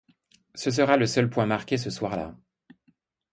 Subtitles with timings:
[0.55, 2.35] Ce sera le seul point marqué ce soir-là.